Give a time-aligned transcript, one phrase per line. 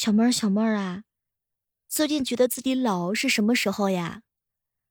[0.00, 1.02] 小妹儿，小妹儿啊，
[1.88, 4.20] 最近觉得自己老是什么时候呀？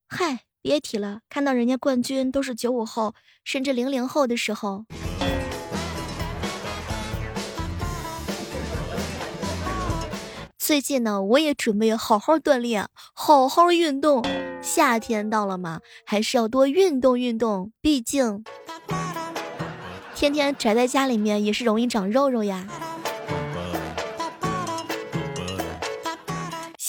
[0.09, 3.15] 嗨，别提了，看到人家冠军都是九五后
[3.45, 4.83] 甚至零零后的时候。
[10.57, 14.21] 最近呢，我也准备好好锻炼，好好运动。
[14.61, 18.43] 夏天到了嘛，还是要多运动运动，毕竟
[20.13, 22.67] 天天宅在家里面也是容易长肉肉呀。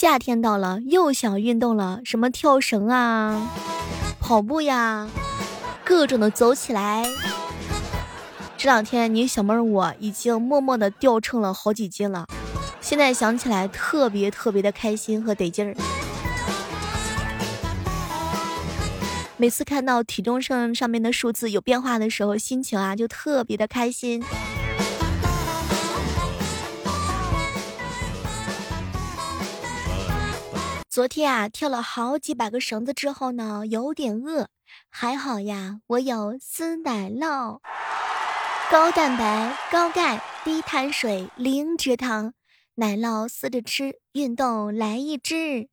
[0.01, 3.51] 夏天到了，又想运动了，什么跳绳啊、
[4.21, 5.09] 跑步呀，
[5.83, 7.03] 各种的走起来。
[8.55, 12.25] 这两天你小妹儿我已经默默的掉秤了好几斤了，
[12.79, 15.75] 现在想起来特别特别的开心和得劲儿。
[19.35, 24.23] 每次看到体重秤上面的数字有变化的时候，心情啊就特别的开心。
[30.99, 34.49] 昨天啊，跳了好几百个绳子之后呢，有点饿，
[34.89, 37.61] 还好呀，我有丝奶酪，
[38.69, 42.33] 高蛋白、高钙、低碳水、零脂糖，
[42.75, 45.69] 奶酪撕着吃，运动来一支。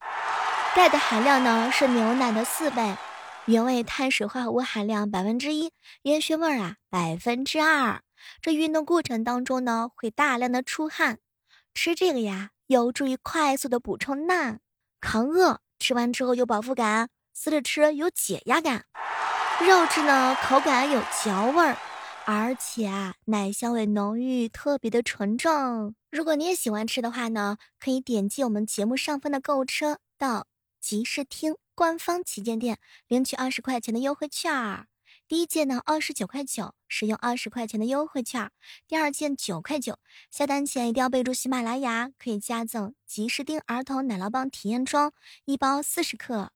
[0.77, 2.95] 钙的含量呢是牛奶的四倍，
[3.47, 5.72] 原味碳水化合物含量百分之一，
[6.03, 8.00] 烟熏味啊百分之二。
[8.41, 11.19] 这运动过程当中呢，会大量的出汗，
[11.75, 14.59] 吃这个呀，有助于快速的补充钠。
[15.00, 18.84] 抗饿，吃完之后有饱腹感，撕着吃有解压感。
[19.61, 21.77] 肉质呢，口感有嚼味儿，
[22.27, 25.94] 而且啊，奶香味浓郁，特别的纯正。
[26.11, 30.47] 如果你也喜欢吃的话呢，可以点击我们节目上方的购物车，到
[30.80, 34.86] 集市厅官方旗舰店领取二十块钱的优惠券儿。
[35.28, 38.48] 第一件呢，二十九块九，使用二十块钱的优惠券；
[38.86, 39.98] 第二件九块九，
[40.30, 45.12] 下单前一定要备注喜马拉雅，可以加赠吉士丁儿童奶酪棒体验装
[45.44, 46.52] 一包四十克。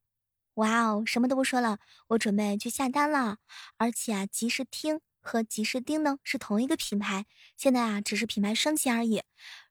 [0.55, 3.39] 哇哦，什么都不说了，我准备去下单了。
[3.77, 7.27] 而且啊，吉士汀和吉士丁呢是同一个品牌，
[7.57, 9.23] 现在啊只是品牌升级而已。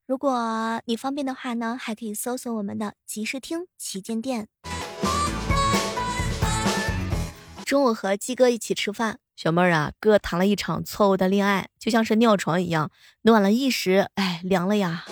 [0.06, 4.50] 如果你方便的话呢，还可以搜索我们的吉士汀旗舰店。
[7.70, 12.90] 中午和鸡哥一起吃饭，小妹儿啊，哥谈了一场错误的恋爱，就像是尿床一样，
[13.22, 15.06] 暖了一时，哎，凉了呀。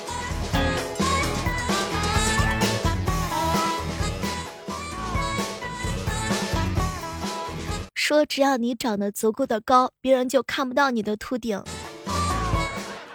[7.94, 11.63] 说只要你长得足够的高，别人就看不到你的秃顶，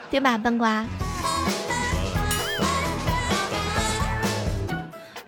[0.08, 0.86] 对吧，笨瓜？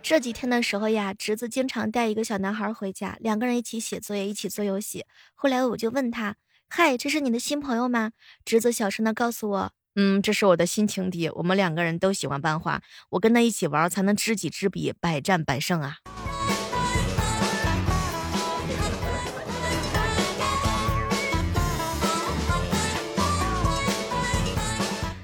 [0.05, 5.07] 这几天的时候呀，侄子经常带一个小男孩回家，两个人一起写作业，一起做游戏。
[5.35, 6.37] 后来我就问他
[6.69, 8.11] ：“嗨，这是你的新朋友吗？”
[8.45, 11.31] 侄子小声的告诉我：“嗯，这是我的新情敌。
[11.31, 15.97] 我们两个人都喜欢漫画，我跟他一起玩才能知己知彼，百战百胜啊。”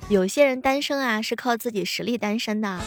[0.09, 2.81] 有些人单身啊，是靠自己实力单身的。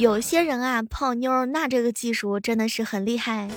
[0.00, 3.50] 有些人啊，泡妞那这个技术真的是很厉害。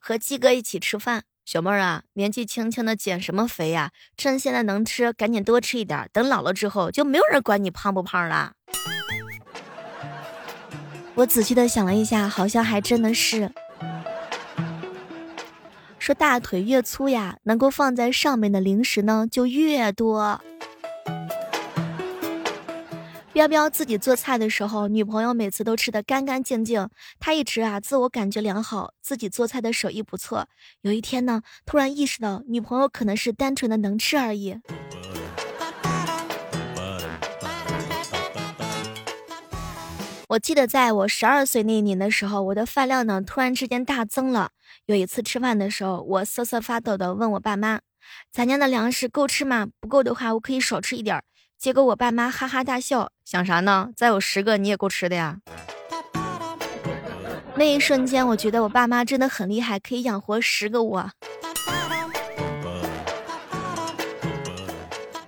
[0.00, 3.90] 和鸡哥一起吃饭，小妹儿啊，年纪轻轻的减什么肥呀？
[4.16, 8.54] 趁现在能吃，赶紧多吃一点，等老了之后就没有人管你胖不胖了。
[11.16, 13.52] 我仔细的想了一下，好像还真的是。
[16.04, 20.38] 说大腿越粗呀，能够放在上面的零食呢就越多。
[23.32, 30.46] 彪彪自己做菜的时候，女朋友每次都吃的干干净净，他一直啊自我感觉良好，自己做菜的手艺不错。
[30.82, 34.58] 有一天呢，突然意识到女朋友可能是单纯的能吃而已。
[40.28, 44.50] 我记得在我十二岁那一年的时候，我的饭量呢突然之间大增了。
[44.86, 47.80] 有一次吃饭的时候，我瑟瑟发抖的问我爸妈
[48.30, 49.68] ：“咱家的粮食够吃吗？
[49.80, 51.22] 不够的话，我可以少吃一点。”
[51.58, 53.88] 结果我爸妈哈哈大笑：“想啥呢？
[53.96, 55.38] 再有十个你也够吃的呀！”
[57.56, 61.10] 那一瞬间，我觉得我爸妈真的很厉害，可以养活十个我。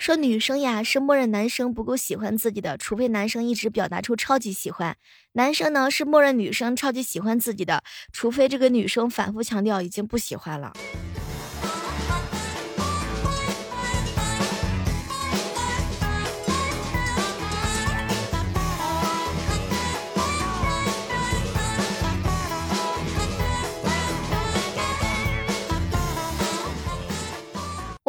[0.07, 4.95] 说女生呀是默认男生不够喜欢自己的，除非男生一直表达出超级喜欢；
[5.33, 7.83] 男生呢是默认女生超级喜欢自己的，
[8.13, 10.73] 除非这个女生反复强调已经不喜欢了。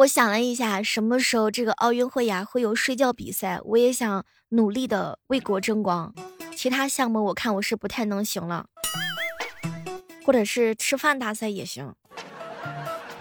[0.08, 3.60] 想了一下，什么时候这个奥运会呀会有睡觉比赛？
[3.62, 6.14] 我也想努力的为国争光。
[6.56, 8.66] 其他项目我看我是不太能行了，
[10.24, 11.94] 或者是吃饭大赛也行，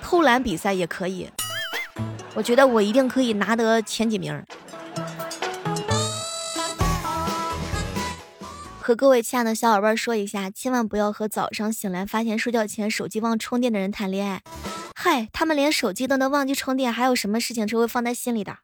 [0.01, 1.29] 偷懒比赛也可以。
[2.33, 4.43] 我觉得我一定可以拿得前几名。
[8.79, 14.41] 和各位亲爱的小伙伴说一下，千万不要和早上醒来发现睡觉前手机忘充电的人谈恋爱。
[15.09, 18.57] 嗨，他们连手机都能忘记充电，还有什么事情是会放在心里的？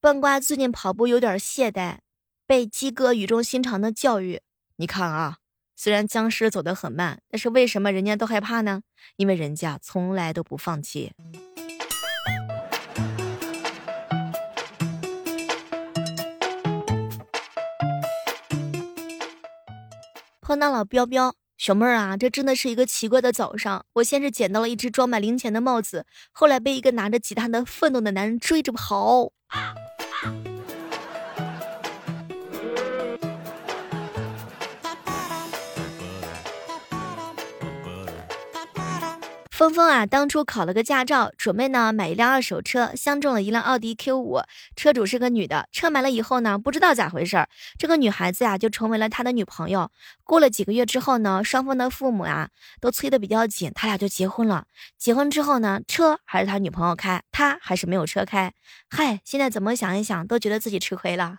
[0.00, 1.98] 笨瓜最近跑步有点懈怠，
[2.44, 4.40] 被鸡哥语重心长的教育
[4.78, 5.36] ：“你看啊，
[5.76, 8.82] 虽然僵尸走得很慢，但是为什么人家都害怕呢？
[9.14, 11.12] 因为人家从来都不放弃。”
[20.44, 23.86] 碰到了彪彪小妹儿啊，这真的是一个奇怪的早上。
[23.94, 29.32] 我先是捡到了一只装满零钱的帽子，后来被一个拿着吉他的愤怒的男人追着跑。
[39.54, 44.40] 峰峰啊，当初考了个驾照，准备呢买一辆二手车，相中了一辆奥迪 Q 五，
[44.74, 45.68] 车主是个女的。
[45.70, 47.48] 车买了以后呢，不知道咋回事儿，
[47.78, 49.92] 这个女孩子呀就成为了他的女朋友。
[50.24, 52.48] 过了几个月之后呢，双方的父母啊
[52.80, 54.64] 都催得比较紧，他俩就结婚了。
[54.98, 58.52] 结婚之后呢，车还是他女朋友开，他还是没有车开。
[58.90, 61.36] 嗨，现在怎么想一想，都觉得自己吃亏了。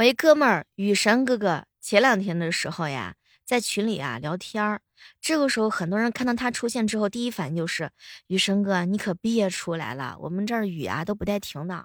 [0.00, 4.80] 我一哥们儿雨神哥哥，前两天的时候呀，在群里啊聊天儿，
[5.20, 7.90] 这个时候很多人看到他出现之后，第一反应就是
[8.28, 11.84] 雨神哥，你可别出来了，我们这儿雨啊都不带停的。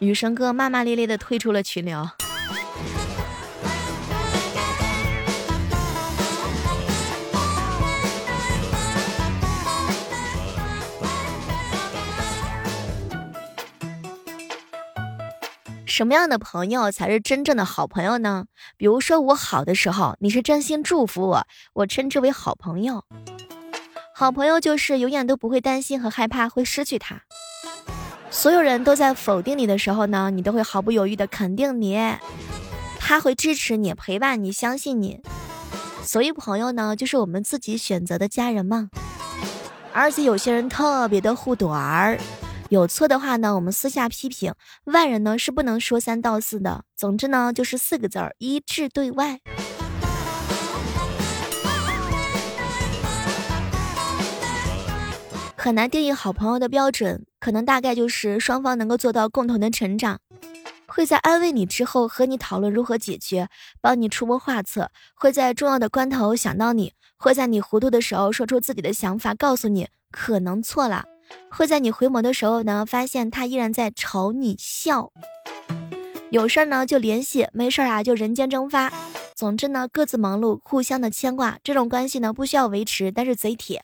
[0.00, 2.16] 雨神哥骂骂咧咧的退出了群聊。
[15.94, 18.46] 什么样的朋友才是真正的好朋友呢？
[18.76, 23.04] 比如说我好的时候，你是真心祝福我，我称之为好朋友。
[24.12, 27.20] 好朋友就是永远都不会担心和害怕会失去他。
[28.28, 31.96] 所有人都在否定你的时候呢，你都会毫不犹豫的肯定你。
[32.98, 35.20] 他会支持你，陪伴你，相信你。
[36.02, 38.88] 所以朋友呢，就是我们自己选择的家人嘛。
[39.92, 42.18] 而且有些人特别的护短儿。
[42.74, 44.52] 有错的话呢，我们私下批评。
[44.86, 46.84] 外人呢是不能说三道四的。
[46.96, 49.38] 总之呢，就是四个字儿：一致对外。
[55.56, 60.18] 很难定义好朋友的标准，可能大概就是双方能够做到共同的成长，
[60.88, 63.48] 会在安慰你之后和你讨论如何解决，
[63.80, 71.04] 帮你出谋划策，会在重要的关头想到你，会在你糊涂的时候说出自己的想法，告诉你可能错了。
[71.50, 75.12] 会在你回眸的时候呢，发现他依然在朝你笑。
[76.30, 78.92] 有事儿呢就联系，没事儿啊就人间蒸发。
[79.36, 83.82] 总之呢，各自忙碌，互相的牵挂，这种关系呢不需要维持，但是贼铁。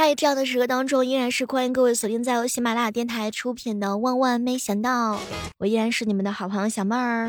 [0.00, 5.16] 在这样的时刻当中，依然是欢迎各位锁定在由喜马拉雅电台出品的《万万没想到》，
[5.58, 7.28] 我依然是你们的好朋友小妹儿。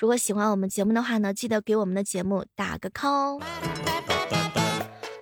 [0.00, 3.40] 如果喜欢我们节目的话呢，记得给我们的节目打个 call。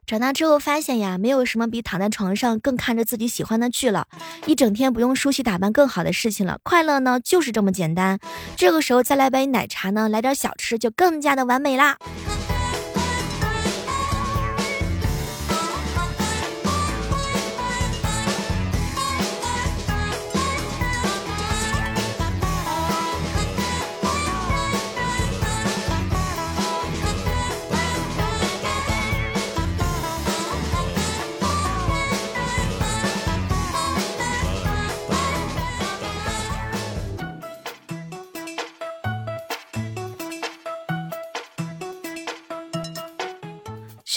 [0.07, 4.07] 长大之后发现呀，没有什么比躺在床上更看着自己喜欢的剧了，
[4.47, 6.59] 一整天不用梳洗打扮更好的事情了。
[6.63, 8.19] 快乐呢，就是这么简单。
[8.57, 11.99] 这个时候再来杯奶茶呢，来点小吃就更加的完美啦。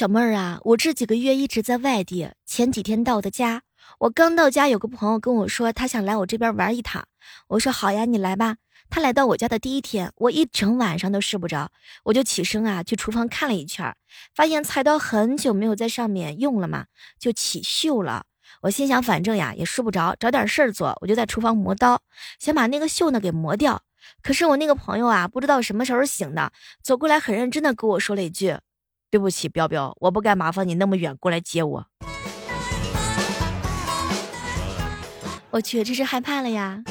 [0.03, 3.61] 小妹儿啊，我这几个月一直在外地，前几天到的家，
[3.99, 7.07] 我刚到家，有个朋友跟我说他想来我这边玩一趟，
[7.47, 8.57] 我说好呀，你来吧。
[8.89, 11.71] 他来到我家的第一天，我一整晚上都睡不着，
[12.03, 13.95] 我就起身啊去厨房看了一圈，
[14.35, 18.25] 发现菜刀很久没有在上面用了嘛，就起锈了。
[18.63, 22.01] 我心想，反正呀也睡不着，找点事儿做，我就在厨房磨刀，
[22.39, 23.81] 想把那个锈呢给磨掉。
[24.21, 28.57] 可是我那个朋友啊，不知道什么时候醒的，走过来很认真的跟我说了一句
[29.13, 31.85] ：“对不起，彪彪，我不该麻烦你那么远过来接我。”
[35.51, 36.83] 我去，这是害怕了呀。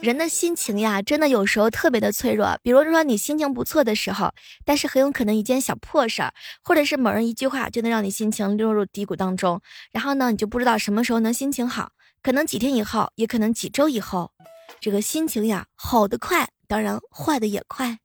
[0.00, 2.58] 人的心情呀，真的有时候特别的脆弱。
[2.64, 4.32] 比如说你心情不错的时候，
[4.64, 9.60] 但是很有可能一件小破事儿，或者是某人一句话，就能让你心情落入低谷当中。
[9.92, 14.32] 然后呢，你就不知道什么时候能心情好，可能几天以后，也可能几周以后。
[14.80, 18.00] 这个心情呀，好的快，当然坏的也快。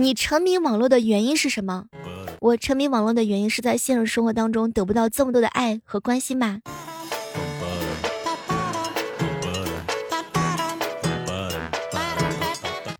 [0.00, 1.84] 你沉迷网络的原因是什么？
[2.40, 6.60] 我沉迷网络的原因是在现实生活当中得不到这么多的爱和关心吧。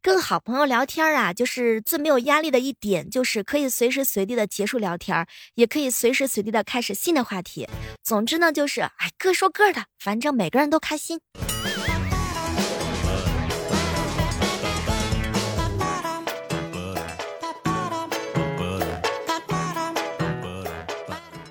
[0.02, 7.66] 跟好朋友聊天啊，就是最没有压力的一点，就是可以随时随地的结束聊天，也可以随时随地的开始新的话题。
[8.02, 11.18] 总之呢，就是哎，各说各的，反正每个人都开心。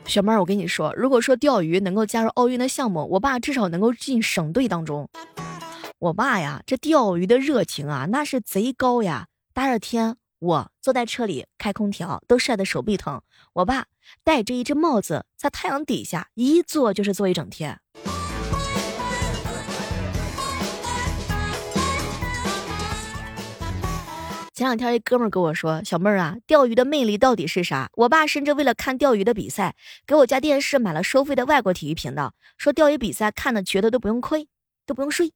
[0.10, 5.08] 小妹儿，我跟你说，如果说钓鱼能够加入奥运的项目，我爸至少能够进省队当中。
[6.00, 9.28] 我爸呀，这钓鱼的热情啊，那是贼高呀！
[9.54, 13.22] 大热天，我坐在车里开空调，都晒得手臂疼。
[13.54, 13.86] 我爸
[14.24, 17.80] 戴着一只帽子，在太阳底下一坐就是坐一整天。
[24.60, 29.74] 前两天一哥们跟我说：“小妹儿啊，钓鱼的魅力到底是啥？”我爸甚至为了看钓鱼的比赛，
[30.06, 34.50] 给我家电视买了收费的外国体育频道，说钓鱼比赛看的觉得都不用亏，
[34.86, 35.32] 都不用睡。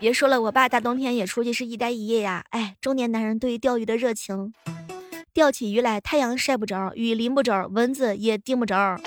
[0.00, 2.44] 别说了，我爸大冬天也出去是一待一夜呀。
[2.50, 4.52] 哎，中年男人对于钓鱼的热情，
[5.32, 9.00] 钓起鱼来太阳晒不着，雨淋不着，蚊子也叮不着。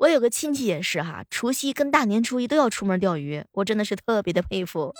[0.00, 4.92] 我有个亲戚也是哈，除夕跟大年初一都要出门钓鱼，我真的是特别的佩服。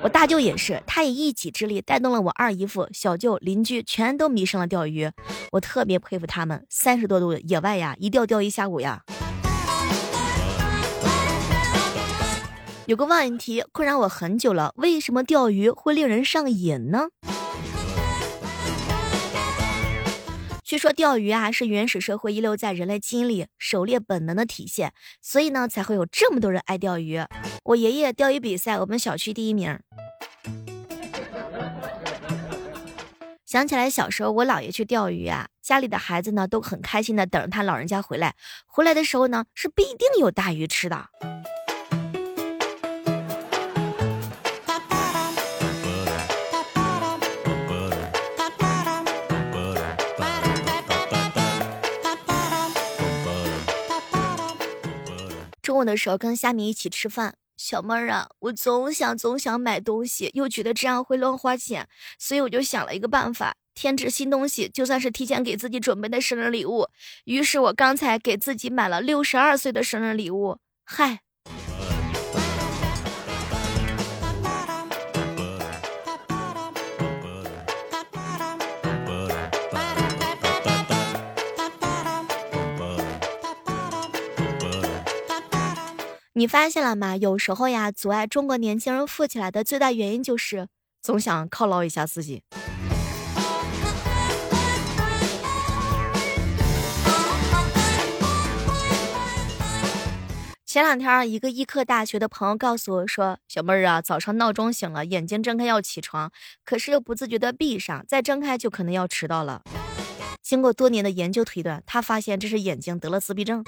[0.00, 5.10] 我大舅也是，他以一己之力带动了我二姨夫、小舅、邻居，全都迷上了钓鱼。
[5.50, 9.02] 我特别佩服他们，三十多度野外呀，一钓钓一下午呀。
[12.86, 17.08] 有个问题困扰我很久了，为什么钓鱼会令人上瘾呢？
[20.68, 27.22] 据说钓鱼啊是原始社会遗留在人类基因里狩猎本能的体现，所以呢才会有这么多人爱钓鱼。
[27.64, 29.80] 我爷爷钓鱼比赛，我们小区第一名。
[33.46, 41.06] 想起来小时候我姥爷去钓鱼啊，家里的孩子呢都很开心的等着他老人家回来，回来的时候呢是必定有大鱼吃的。
[55.84, 66.88] 的时候跟虾米一起吃饭，小妹儿啊，我总想总想买东西，又觉得这样会乱花钱，所以我就想了一个办法，添置新东西，就算是提前给自己准备的生日礼物。
[67.24, 71.20] 于是我刚才给自己买了六十二岁的生日礼物，嗨。
[86.34, 87.16] 你发现了吗？
[87.16, 90.68] 有时候呀，阻碍中国年轻人富起来的最大原因就是
[91.02, 92.42] 总想犒劳一下自己。
[100.64, 106.30] 前两天，一个医科大学的朋友告诉我说：“小妹儿啊，早上闹钟醒了，眼睛睁开要起床，
[106.64, 109.62] 可是又不自觉的闭上，再睁开就可能要迟到了。”
[110.40, 113.64] 经过多年的研究推断，他发现这是眼睛得了自闭症。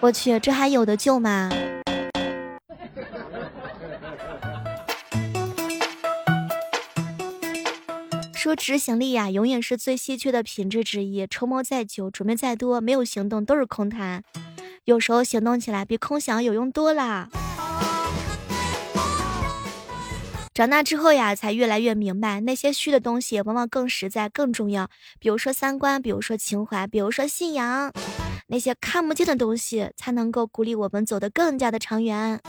[0.00, 1.50] 我去，这还有的救吗？
[8.34, 11.26] 说执行力呀，永远是最稀缺的品质之一。
[11.26, 14.24] 筹谋再久，准备再多，没有行动都是空谈。
[14.84, 17.28] 有时候行动起来比空想有用多了。
[20.54, 24.88] 长大之后呀，才越来越明白，那些虚的东西往往更实在、更重要。
[25.18, 27.92] 比如说三观，比如说情怀，比如说信仰。
[28.50, 32.40] 那些看不见的东西，才能够鼓励我们走得更加的长远。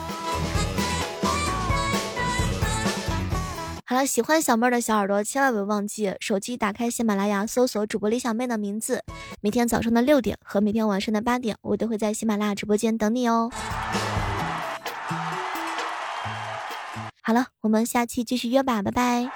[3.85, 9.03] 好了，喜欢小妹儿的小耳朵千万别忘记，手机打开喜马拉雅，搜索主播李小妹的名字。
[9.41, 13.51] 每天早上的六点和每天晚上的八点，我都会在喜马拉雅直播间等你哦。
[17.21, 19.29] 好了，我们下期继续约吧，拜拜。